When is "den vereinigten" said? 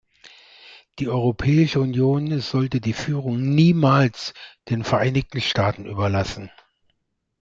4.67-5.41